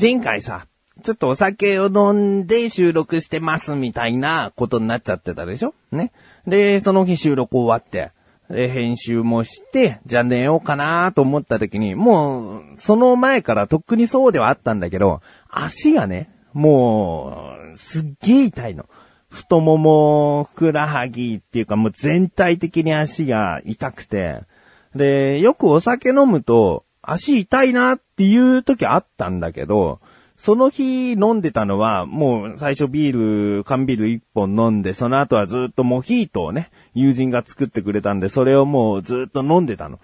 [0.00, 0.66] 前回さ、
[1.04, 5.72] ちょっとお酒を飲んで収録してますみたいなことになっちゃってたでしょ？
[5.92, 6.10] ね。
[6.48, 8.10] で、その日収録終わって、
[8.50, 18.86] で、編集もして、じゃあ寝ようかなと思った時に、もう、その前からとっくにそうではあったんだけど、足がね、もう、すっげえ痛いの。
[19.28, 24.40] 太もも、ふくらはぎっていうかもう全体的に足が痛くて、
[24.94, 30.00] で、よくお酒飲むと、足痛いなっていう時あったんだけど、
[30.36, 39.98] その日飲んでたのは、もう最初ビール、缶ビール一本飲んで、その後はずっとモヒートをね、友人が作ってくれたんで、それをもうずっと飲んでたの。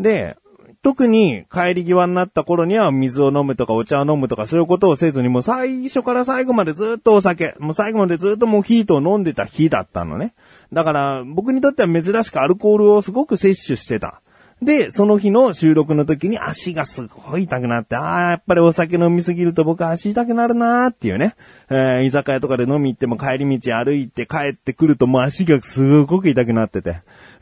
[0.00, 0.36] で、
[0.82, 10.34] 特に帰り際になった頃には水を飲むとかお茶を飲むとかそういうことをせずにもう最初から最後までずっとお酒、もう最後までずっとモヒートを飲んでた日だったのね。
[10.72, 14.20] だから僕にとっては珍しくアルコールをすごく摂取してた。
[14.62, 21.34] で、その日の収録の時に足がすごい痛くなって、ああ、やっぱりお酒飲みすぎると僕足痛くなるなーっていうね。
[21.68, 26.96] えー、居酒屋とかで飲み行っても帰り道歩いて帰ってくるともう足がすごく痛くなってて。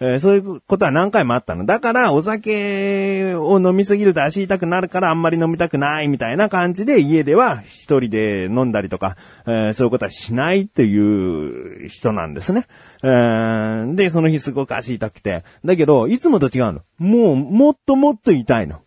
[0.04, 1.64] えー、そういうことは何回もあったの。
[1.64, 12.66] だから、お酒を飲みすぎると足痛くなるからあんまり飲みたくないみたいな感じで家では一人で飲んだりとか、えー、そういうことはしないっていう人なんですね。
[13.04, 15.44] えー、で、その日すごく足痛くて。
[15.64, 16.80] だけど、いつもと違うの。
[16.98, 18.80] もう、もっともっと痛いの。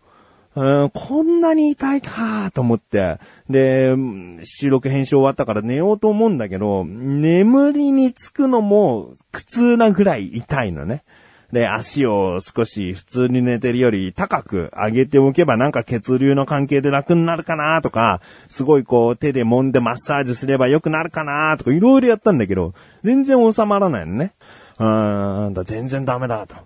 [0.56, 3.18] うん、こんなに痛いかと思って。
[3.50, 3.94] で、
[4.42, 11.04] 収録編集終わったから寝ようと思うんだけど、眠りにつくのも苦痛なぐらい痛いのね。
[11.52, 22.72] で、足を少し普通に寝てるより高く上げておけばなんか血流の関係で楽になるかなとか、すごいこう手で揉んでマッサージすれば良くなるかなとかいろいろやったんだけど、
[23.04, 24.32] 全然収まらないのね。
[24.78, 26.56] うーん、だ全然ダメだと。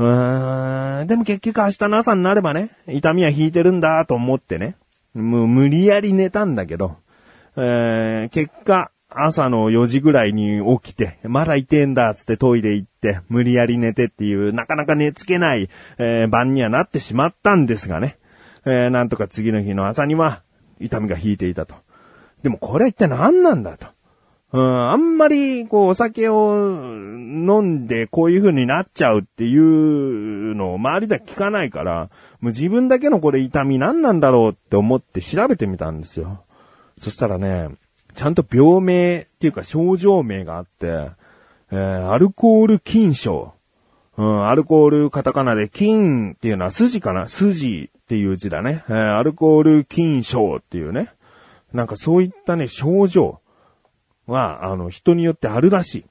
[0.00, 4.76] うーん、でも結局明日の朝になればね、痛みは引いてるんだと思ってね、
[5.12, 6.96] もう無理やり寝たんだけど、
[7.56, 15.68] えー、結果、朝の4時ぐらいに起きて、まだ痛えんだっつってトイレ行って、無理やり寝てっていう、なかなか寝つけない、
[15.98, 18.16] えー、晩にはなってしまったんですがね。
[18.64, 20.42] えー、なんとか次の日の朝には、
[20.78, 21.74] 痛みが引いていたと。
[22.42, 23.88] でもこれは一体何なんだと。
[24.52, 36.42] うん、あんまり、こう、お酒を飲んでこういう風になっちゃうっていうのを周りでは聞かないから、もう自分だけのこれ痛み何なんだろうって思って調べてみたんですよ。
[36.98, 37.68] そしたらね、
[38.14, 41.10] ちゃんと病名っていうか症状名があって、
[41.70, 43.52] えー、アルコール菌症。
[44.16, 47.28] うん、アルコールカタカナで菌っていうのは筋かな？
[47.28, 48.84] 筋っていう字だね。
[48.88, 51.10] えー、アルコール菌症っていうね。
[51.72, 53.40] なんかそういったね、症状
[54.30, 56.04] は、あの、人によってあるらしい。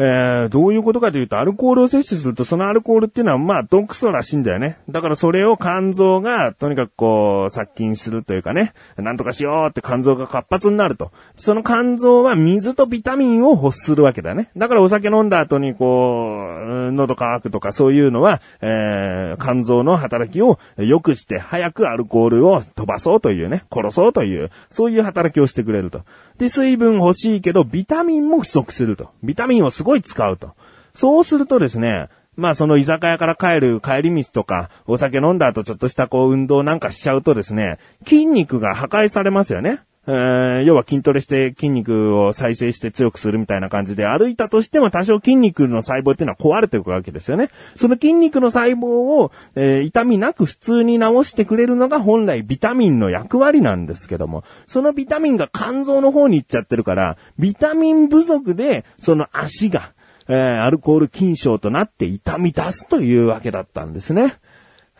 [0.00, 4.78] えー、どういうことかというと、アルコールを摂取すると、そのアルコールっていうのは、まあ、毒素らしいんだよね。
[4.88, 11.10] だからそれを肝臓が、とにかくこう、殺菌するというかね、なんとかしようって肝臓が活発になると。
[11.36, 14.50] その肝臓は水とビタミンを欲するわけだね。
[14.56, 26.02] だからお酒飲んだ後にこう、喉乾くとかそういうのは、えー、肝臓の働きを良くして、早くアルコールを飛ばそうというね、殺そうという、そういう働きをしてくれると。
[26.38, 29.10] で、水分欲しいけど、ビタミンも不足すると。
[29.22, 30.54] ビタミンをすごい使うと。
[30.94, 39.80] そうするとですね、まあその居酒屋から帰る帰り道とか、お酒飲んだ後ちょっとしたこう運動なんかしちゃうとですね、筋肉が破壊されますよね。
[40.10, 47.50] え、要は筋トレして筋肉を再生して強くするみたいな感じで歩いたとしても多少筋肉の細胞っていうのは壊れていくわけですよね。
[47.76, 59.92] その筋肉の細胞を、えー、痛みなく普通に治してくれるのが本来ビタミンの役割なんですけども、そのビタミンが肝臓の方に行っちゃってるから、ビタミン不足でその足が、
[60.26, 64.36] えー、アルコール筋症となって痛み出すというわけだったんですね。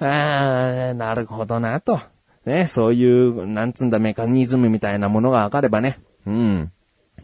[0.00, 1.98] えー、なるほどなと。
[2.48, 6.72] ね、そういう、なんつんだメカニズムみたいなものがわかればね、うん。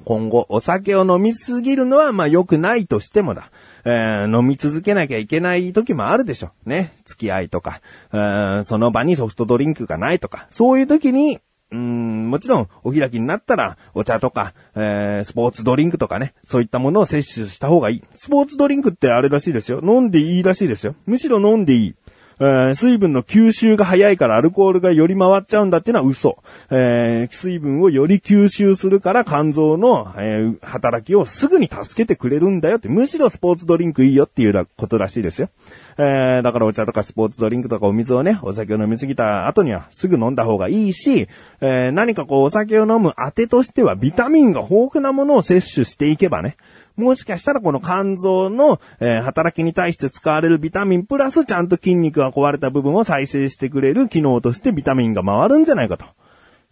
[0.04, 3.50] 今後、お酒を飲みすぎるのは、まあ良くないとしてもだ。
[3.86, 6.50] えー、飲み続けなきゃいけない時もあるでしょ。
[6.66, 6.94] ね。
[7.06, 7.80] 付き合いとか、
[8.12, 11.40] えー、その場にソフトドリンクがないとか、そういう時に、
[11.70, 18.04] うん、もちろん、お開きになったら、お茶とか、えー、スポーツドリンクとかね、そういったものを摂取した方がいい。
[18.14, 19.80] スポーツドリンクってあれらしいですよ。
[19.82, 20.94] 飲んでいいらしいですよ。
[21.06, 21.94] むしろ飲んでいい。
[22.40, 26.38] えー、水分の吸収が早いからアルコールがより回っちゃうんだっていうのは嘘。
[26.70, 35.48] えー、水分をより吸収するから肝臓の、えー、働きをすぐに助けてくれるんだよって、むしろスポーツドリンクいいよっていうことらしいですよ。
[35.96, 41.28] えー、だからお茶とかスポーツドリンクとかお水をね、お酒を飲みすぎた後にはすぐ飲んだ方がいいし、
[41.60, 46.56] えー、何かこうお酒を飲む当てとしてはビタミンが豊富なものを摂取していけばね、
[46.96, 56.04] もしかしたらこの肝臓の、えー、働きに対して使われるビタミンプラスちゃんと筋肉が壊れた部分を再生してくれる機能としてビタミンが回るんじゃないかと。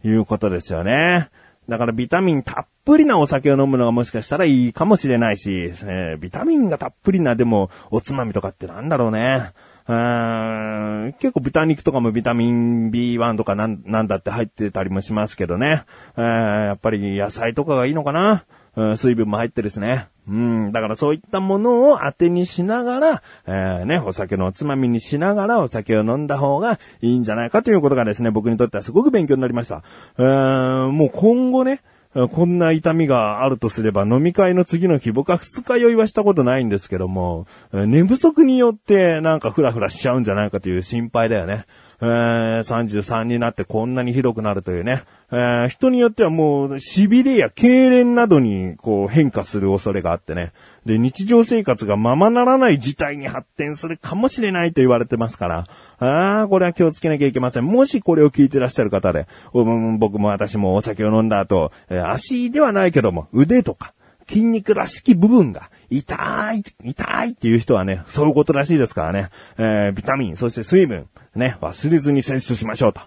[0.05, 1.31] いうことですよね。
[1.69, 9.53] だからビタミンたっぷりなお酒を飲むのがもしかしたらいいかもしれないし、えー、ビタミンがたっぷりなでもおつまみとかってなんだろうね。
[9.87, 15.85] うーん結構豚肉とかもビタミン B1 とかなんなんだって入ってたりもしますけどね。
[16.17, 18.45] え、やっぱり野菜とかがいいのかな。
[18.75, 20.09] うん、水分も入ってるしね。
[20.29, 29.83] うん、だからそういったものを当てにしながら、えー、ね、お酒のおつまみにしながらお酒を飲んだ方がいいんじゃないかということがですね、僕にとってはすごく勉強になりました。
[30.19, 31.81] えー、もう今後ね、
[32.31, 41.65] こんな痛みがあるとすれば飲み会の次の日、僕は二日酔いはしたことないんですけども、寝不足によってなんかフラフラしちゃうんじゃないかという心配だよね。
[42.05, 45.05] えー、33になってこんなにひどくなるというね。
[45.31, 50.53] えー、人によってはもう、痺れや痙攣などに、こう、変化する恐れがあってね。
[50.85, 55.67] で、日常生活がままならない事態に発展するかもしれないと言われてますから、
[56.01, 57.67] ああ、これは気をつけなきゃいけません。
[57.67, 63.95] もしこれを聞いてらっしゃる方で、僕も私もお酒を飲んだ後、えー、足ではないけども、腕とか、
[64.29, 69.29] 筋肉らしき部分が痛い、痛いっていう人はね、そういうことらしいですからね。
[69.59, 73.01] えー、ビタミン、そして水分、ね、忘れずに摂取しましょうと。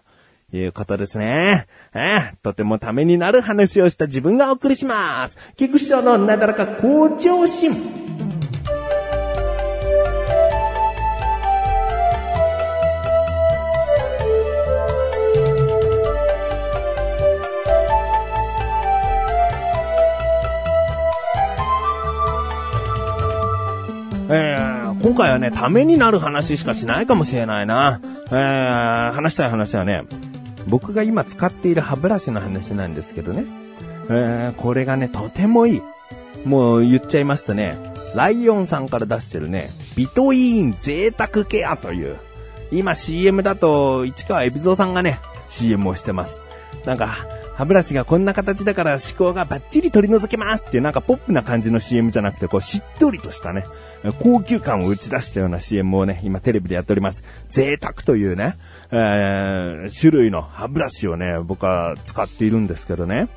[0.53, 1.67] いうことですね。
[1.93, 5.37] えー、とてもためになる話をした自分がお送りします。
[5.57, 8.04] 菊師匠のなだらか向上心。
[25.05, 28.01] 今回はね、ためになる話しかしないかもしれないな。
[28.31, 30.01] えー、話したい話はね、
[30.65, 33.45] 僕が今使っている歯ブラシの話なんですけどね。
[34.09, 35.81] えー、これがね、とてもいい。
[36.43, 37.77] もう言っちゃいますとね、
[38.15, 42.17] ライオンさんから出してるね、ビトイーン贅沢ケアという、
[42.71, 46.41] 今 CM だと市川海老蔵さんがね、CM をしてます。
[46.83, 47.15] なんか、
[47.53, 53.65] 歯ブラシがこんな形だから思考がバッチリ取り除けますっていうなんかポップな感じの CM じゃなくて、こうしっとりとしたね、
[54.13, 57.23] 高級感を打ち出したような CM をね、今テレビでやっております。
[57.49, 58.55] 贅沢というね、
[58.91, 63.27] えー、種類の歯ブラシをね、僕は使っているんですけどね。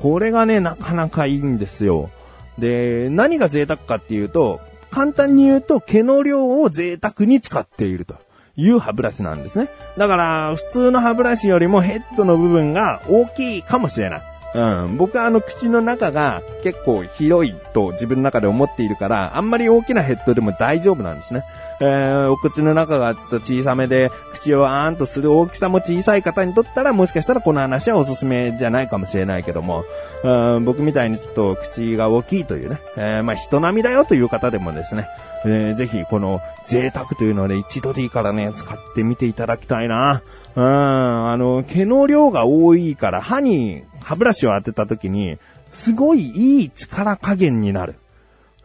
[0.00, 2.10] これがね、なかなかいいんですよ。
[2.58, 4.60] で、何が贅沢かっていうと、
[4.90, 8.16] 簡単に言うと毛の量を贅沢に使っていると
[8.56, 9.68] いう歯ブラシなんですね。
[9.96, 14.29] だから、普通の歯ブラシよりもヘッドの部分が大きいかもしれない。
[14.54, 14.96] うん。
[14.96, 21.44] 僕はあの口の中が結構広いと自分の中で思っているから、あんまり大きなヘッドでも大丈夫なんですね。
[21.80, 29.84] えー、お口の中がちょっと小さめで、口をあーんとする大きさも小さい方にとったら、もしかしたらこの話はおすすめじゃないかもしれないけども、
[30.22, 35.08] うん、僕みたいにちょっと口が大きいというね、えー、まあ人並みだよという方でもですね、
[35.46, 40.22] えー、ぜひこの贅沢というのをね、一度でいいからね、使ってみていただきたいな。
[40.56, 45.38] うん、あの、毛の量が多いから歯に歯ブラシを当てた時に、
[45.70, 47.94] すごいいい力加減になる。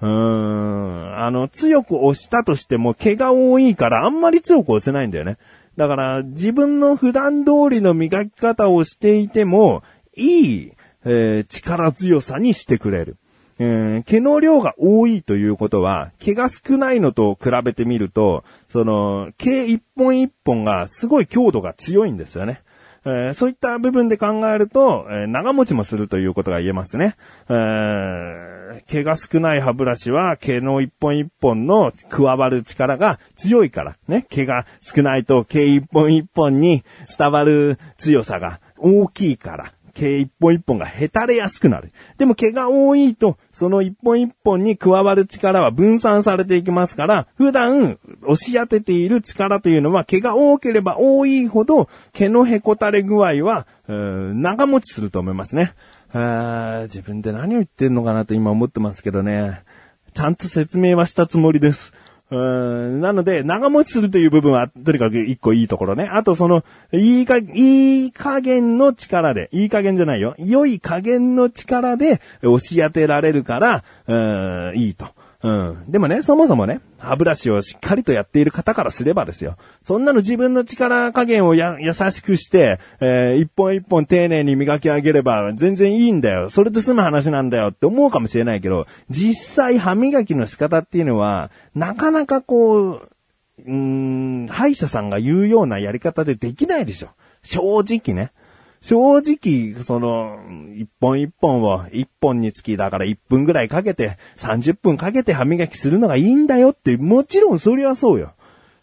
[0.01, 1.19] うーん。
[1.19, 5.37] あの、強く押したとしても毛が多いからあんまり強く押せないんだよね。
[5.77, 9.83] だから自分の普段通りの磨き方をしていても、
[10.15, 10.71] いい、
[11.03, 13.17] えー、力強さにしてくれる。
[13.57, 22.61] えー、毛の量が多いということは、毛が少ないのと比べてみると、その、毛一本一本がすごい強度が強いんですよね。
[23.05, 27.15] えー、そういった部分で考えると、えー、長持ちもするということが言えますね。
[27.49, 34.25] えー、毛が少ない歯ブラシは毛の一本一本の加わる力が強いから、ね。
[34.29, 36.83] 毛が少ないと毛一本一本に
[37.17, 41.91] 伝わる強さが大きいから、毛一本一本がへたれやすくなる。
[42.17, 55.73] でも毛が多いと、その一本一本に加わる力は分散されていきますから、普段押し当てている力というのは毛が多ければ多いほど、毛のへこたれ具合は、長持ちすると思いますね。
[56.13, 59.63] 自分で何を言ってんのかなと今思ってますけどね。
[60.13, 61.93] ちゃんと説明はしたつもりです。
[62.31, 66.09] うん、なので、長持ちするという部分は、とにかく一個いいところね。
[66.11, 70.33] あとその、いいか、いい加減の力で、いい加減じゃないよ。
[70.39, 75.09] 良い加減の力で押し当てられるから、うん、いいと。
[75.45, 75.91] うん。
[75.91, 79.57] でもね、そもそもね、歯ブラシをしっかりとやっている方からすればですよ。
[79.83, 86.49] そんなの自分の力加減をや、優しくして、えー、一本一本丁寧に磨き上げれば全然いいんだよ。
[86.49, 93.09] それで済む話なんだよって思うかもしれないけど、実際歯磨きの仕方っていうのは、なかなかこう、
[93.67, 97.09] うーん、歯医者さんが言うようなやり方でできないでしょ。
[97.43, 98.31] 正直ね。
[98.85, 100.37] 正直、その、
[100.75, 108.33] 一本一本を、一本につきだから一分ぐらいかけて、30分かけて歯磨きするのがいいんだよって、もちろんそりゃそうよ。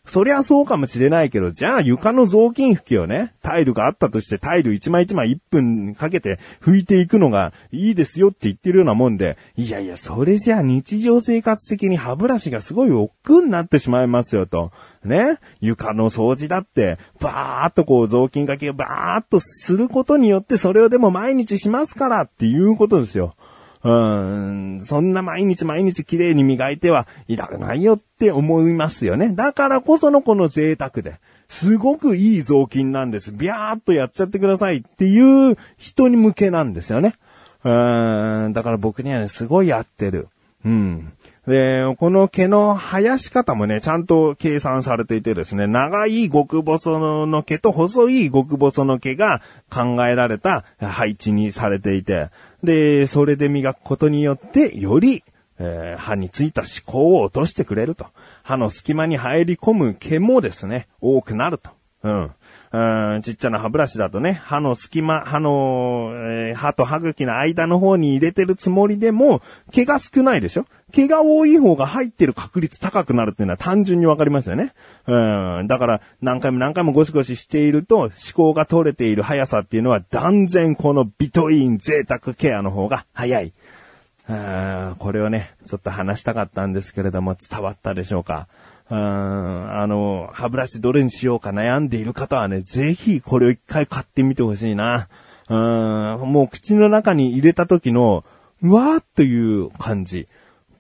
[0.04, 14.72] そりゃそうかもしれないけど、じゃあ床の雑巾拭きをね、タイルがあったとしてタイル1枚1枚1分かけて拭いていくのがいいですよって言ってるようなもんで、いやいや、それじゃあ日常生活的に歯ブラシがすごい億劫になってしまいますよと。
[15.04, 15.38] ね？
[15.60, 23.34] 床の掃除だって、バーっとこう雑巾掛けをバーっとすることによってそれをでも毎日しますからっていうことですよ。
[23.84, 29.30] うん、そんな毎日毎日綺麗に磨いてはいらないよって思いますよね。
[29.34, 31.18] だからこそのこの贅沢で。
[31.48, 33.30] すごくいい雑巾なんです。
[33.30, 37.16] ビャーっとやっちゃってくださいっていう人に向けなんですよね。
[37.64, 37.68] う
[38.48, 40.28] ん、だから僕にはね、すごい合ってる。
[40.64, 41.12] うん。
[41.46, 52.30] で、この毛の生やし方もね、ちゃんと計算されていてですね、長い極細の毛と細い極細の毛が考えられた配置にされていて、
[52.62, 55.24] で、それで磨くことによって、より、
[55.58, 58.06] えー、歯についた歯垢を落としてくれると。
[58.44, 61.70] 歯の隙間に入り込む毛もですね、多くなると。
[62.04, 62.30] うん。
[62.74, 70.64] うん、ちっちゃな歯ブラシだとね、歯の隙間、歯の、えー、歯と歯茎の間の方に入れてるつもりでも、毛が少ないでしょ？
[70.90, 74.72] 毛が多い方が入ってる確率高くなるっていうのは単純にわかりますよね。
[75.06, 75.66] うん。
[75.66, 83.52] だから、何回も何回もゴシゴシしていると、思考が取れている速さっていうのは断然このビトイン贅沢ケアの方が速い。
[84.26, 88.48] これをね、ちょっと話したかったんですけれども、伝わったでしょうか？
[88.92, 95.08] うん、あの、歯ブラシどれにしようか悩んでいる方はね、ぜひこれを一回買ってみてほしいな。
[95.48, 95.58] うん、
[96.30, 98.22] もう口の中に入れた時の、
[98.60, 100.26] うわーっていう感じ。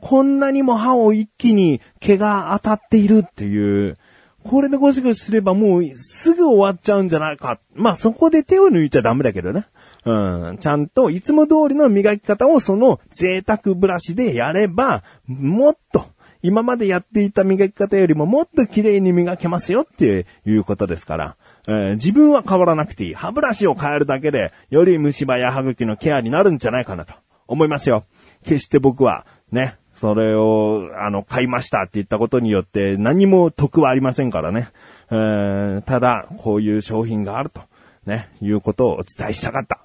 [0.02, 3.96] こんなにも歯を一気に毛が当たっているっていう、
[4.44, 7.60] これでゴシゴシすればもうすぐ終わっちゃうんじゃないか。
[7.72, 9.64] まあそこで手を抜いちゃダメだけどね。
[10.04, 10.58] うん。
[10.58, 16.04] ちゃんといつも通りの磨き方をその贅沢ブラシでやれば、もっと
[16.42, 21.36] 今までやっていた磨き方よりももっと綺麗に磨けますよっていうことですから。
[21.68, 23.14] えー、自分は変わらなくていい。
[23.14, 27.14] 歯ブラシを変えるだけで、より虫歯や歯茎のケアになるんじゃないかなと
[27.46, 28.04] 思いますよ。
[28.44, 34.70] 決して僕は、ね、それを、あの、買いましたって言ったことによって何も得はありませんからね。
[35.10, 37.60] えー、ただ、こういう商品があると、
[38.04, 39.84] ね、いうことをお伝えしたかった。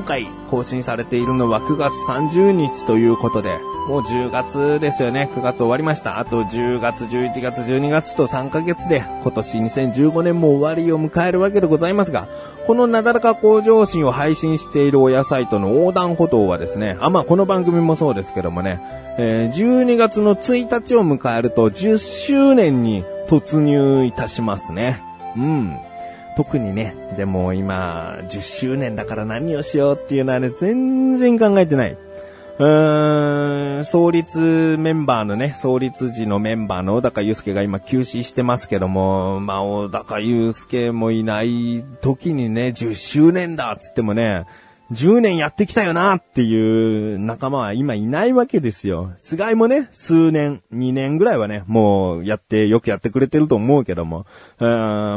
[0.00, 5.30] 今回更新されているのは9月30日ということで、もう10月ですよね。
[5.34, 6.18] 9月終わりました。
[6.18, 12.28] あと10月、11月、12月と3ヶ月で今年2015年も終わりを迎えるわけでございますが、
[12.66, 18.80] このなだらか向上心を配信している親サイトの横断歩道はですね、あ、まあこの番組もそうですけどもね、
[19.18, 25.02] えー、12月の1日を迎えると10周年に突入いたしますね。
[25.36, 25.76] うん。
[26.40, 31.98] 特にね、でも今、10周年だから何をしようっていうのはね、全然考えてない。
[32.58, 44.46] うーん、創立メンバーのね、創立時のメンバーの小高祐介が今休止してますけども、まあ、小高祐介もいない時にね、10周年だっつってもね、
[44.92, 49.12] 10年やってきたよなっていう仲間は今いないわけですよ。
[49.18, 54.26] 菅井もね、数年、2年ぐらいはね、もうやって、よくやってくれてると思うけども、
[54.58, 54.68] うん、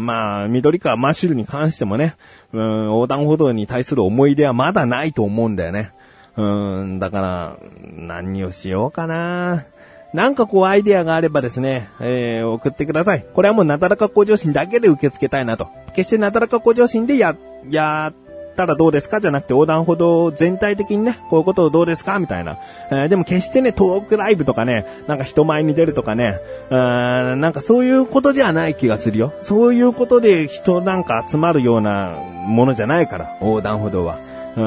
[0.06, 2.16] まあ、緑川マッシュルに関してもね、
[2.52, 5.92] うん、横断歩道に対する思い出はまだないと思うんだよね。
[6.38, 9.66] うん、だから、何をしようかな。
[10.14, 13.26] なんかこうアイデアがあればですね、えー、送ってください。
[13.34, 15.70] これはもうなだらか向上心だけで受け付けたいなと。
[15.96, 17.36] 決してなだらか向上心でや、
[17.70, 18.23] やっ
[18.56, 19.20] たらどうですか？
[19.22, 22.20] じゃなくて横断歩道全体的にね、こういうことをどうですか？
[22.20, 22.58] みたいな。
[22.92, 29.34] えー、でも決してね、トークライブとかね、なんか人前に出るとかね、うーなんかそういうことじゃない気がするよ。
[29.40, 34.20] そういうことで人なんか集まるようなものじゃないから、横断歩道は。
[34.56, 34.62] う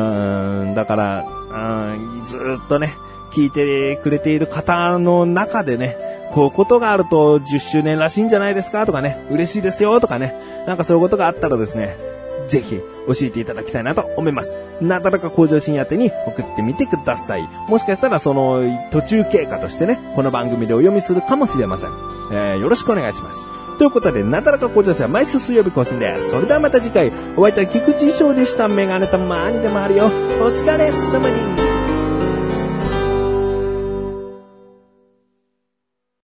[0.71, 2.95] ん、だから、うんずっとね、
[3.35, 5.97] 聞いてくれている方の中でね、
[6.33, 8.85] こういうことがあると10周年らしいんじゃないですか？
[8.85, 10.01] とかね、嬉しいですよ？
[10.01, 11.97] とかね、なんかそういうことがあったらですね、
[12.49, 14.57] ぜひ教えていただきたいなと思います。
[14.81, 17.49] なだらか向上心宛てに送ってみてください。
[17.69, 21.91] もしかしたらその途中経過としてね、この番組でお読みするかもしれません。
[22.33, 23.39] えー、よろしくお願いします。
[23.79, 26.31] ということで、なだらか向上心は毎週水曜日更新です。
[26.31, 28.69] それではまた次回、お会いいたい菊池翔でした。
[28.69, 30.07] メガネたまーにでもあるよ。
[30.07, 30.09] お
[30.51, 31.66] 疲れ様に。